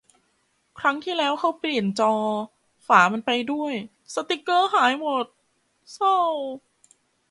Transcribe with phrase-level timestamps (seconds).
[0.79, 2.13] ครั้งที่แล้วเขาเปลี่ยนจอ
[2.87, 3.73] ฝามันไปด้วย
[4.15, 5.25] สติกเกอร์หายหมด
[5.93, 6.17] เศร้า